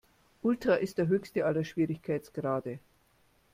[0.43, 2.79] Ultra ist der höchste aller Schwierigkeitsgrade.